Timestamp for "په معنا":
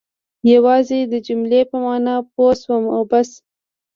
1.69-2.15